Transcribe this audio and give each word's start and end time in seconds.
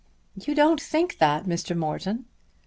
"You 0.33 0.55
don't 0.55 0.81
think 0.81 1.19
that, 1.19 1.45
Mr. 1.45 1.77
Morton." 1.77 2.25